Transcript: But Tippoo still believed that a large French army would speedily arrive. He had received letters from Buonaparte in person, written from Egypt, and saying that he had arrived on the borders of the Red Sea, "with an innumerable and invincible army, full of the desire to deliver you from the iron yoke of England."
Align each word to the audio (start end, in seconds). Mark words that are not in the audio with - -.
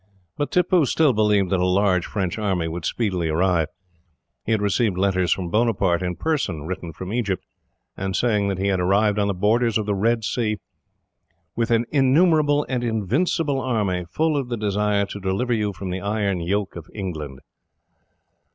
But 0.35 0.49
Tippoo 0.49 0.85
still 0.87 1.13
believed 1.13 1.51
that 1.51 1.59
a 1.59 1.65
large 1.67 2.07
French 2.07 2.39
army 2.39 2.67
would 2.67 2.85
speedily 2.85 3.29
arrive. 3.29 3.67
He 4.43 4.51
had 4.51 4.59
received 4.59 4.97
letters 4.97 5.31
from 5.31 5.51
Buonaparte 5.51 6.01
in 6.01 6.15
person, 6.15 6.63
written 6.65 6.91
from 6.91 7.13
Egypt, 7.13 7.45
and 7.95 8.15
saying 8.15 8.47
that 8.47 8.57
he 8.57 8.69
had 8.69 8.79
arrived 8.79 9.19
on 9.19 9.27
the 9.27 9.35
borders 9.35 9.77
of 9.77 9.85
the 9.85 9.93
Red 9.93 10.23
Sea, 10.23 10.57
"with 11.55 11.69
an 11.69 11.85
innumerable 11.91 12.65
and 12.67 12.83
invincible 12.83 13.61
army, 13.61 14.05
full 14.09 14.35
of 14.37 14.49
the 14.49 14.57
desire 14.57 15.05
to 15.05 15.19
deliver 15.19 15.53
you 15.53 15.71
from 15.71 15.91
the 15.91 16.01
iron 16.01 16.39
yoke 16.39 16.75
of 16.75 16.89
England." 16.95 17.41